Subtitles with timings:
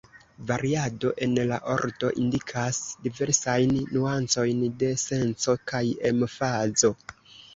[0.51, 6.91] Variado en la ordo indikas diversajn nuancojn de senco kaj emfazo.